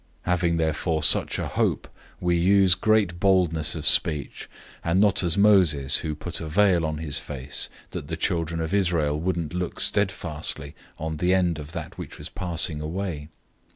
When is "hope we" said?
1.47-2.35